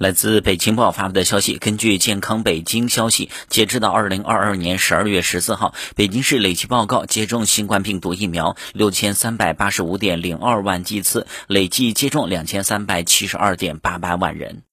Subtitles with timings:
[0.00, 14.62] 来自北京报发布的消息根据健康北京消息截止到二零二二年十二月十四号北京市累计报告接种新冠病毒疫苗六千三百八十五点零二万剂次累计接种两千三百七十二点八八万人。